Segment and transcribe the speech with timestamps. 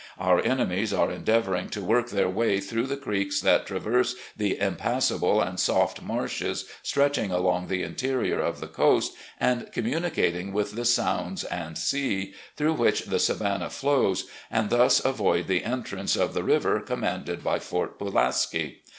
[0.17, 5.43] Our enemies are endeavouring to work their way through the creeks that traverse the impassable
[5.43, 11.45] and soft marshes stretching along the interior of the coast and communicating with the so\mds
[11.51, 16.79] and sea, through which the Savannah flows, and thus avoid the entrance of the river
[16.79, 18.81] commanded by Fort Pulaski.